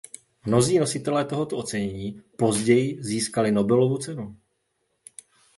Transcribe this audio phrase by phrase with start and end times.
[0.45, 4.37] Mnozí nositelé tohoto ocenění později získali Nobelovu cenu.